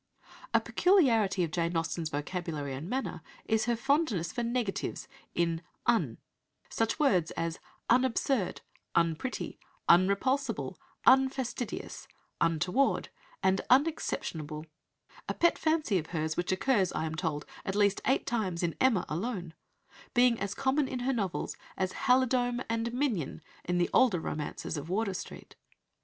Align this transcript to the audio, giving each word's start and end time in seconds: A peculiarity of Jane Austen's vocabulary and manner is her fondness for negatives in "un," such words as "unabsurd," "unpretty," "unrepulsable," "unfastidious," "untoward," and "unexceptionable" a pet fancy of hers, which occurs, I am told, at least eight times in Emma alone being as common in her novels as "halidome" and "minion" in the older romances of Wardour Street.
A 0.51 0.59
peculiarity 0.59 1.43
of 1.43 1.51
Jane 1.51 1.77
Austen's 1.77 2.09
vocabulary 2.09 2.73
and 2.73 2.89
manner 2.89 3.21
is 3.45 3.65
her 3.65 3.75
fondness 3.75 4.31
for 4.33 4.41
negatives 4.41 5.07
in 5.35 5.61
"un," 5.85 6.17
such 6.71 6.97
words 6.97 7.29
as 7.37 7.59
"unabsurd," 7.87 8.61
"unpretty," 8.95 9.59
"unrepulsable," 9.87 10.77
"unfastidious," 11.05 12.07
"untoward," 12.41 13.09
and 13.43 13.61
"unexceptionable" 13.69 14.65
a 15.29 15.35
pet 15.35 15.59
fancy 15.59 15.99
of 15.99 16.07
hers, 16.07 16.35
which 16.35 16.51
occurs, 16.51 16.91
I 16.93 17.05
am 17.05 17.13
told, 17.13 17.45
at 17.63 17.75
least 17.75 18.01
eight 18.07 18.25
times 18.25 18.63
in 18.63 18.75
Emma 18.81 19.05
alone 19.07 19.53
being 20.15 20.39
as 20.39 20.55
common 20.55 20.87
in 20.87 21.01
her 21.01 21.13
novels 21.13 21.55
as 21.77 21.93
"halidome" 21.93 22.65
and 22.67 22.91
"minion" 22.91 23.43
in 23.65 23.77
the 23.77 23.91
older 23.93 24.19
romances 24.19 24.77
of 24.77 24.89
Wardour 24.89 25.13
Street. 25.13 25.55